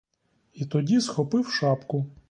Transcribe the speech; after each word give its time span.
І 0.53 0.65
тоді 0.65 1.01
схопив 1.01 1.47
шапку. 1.47 2.05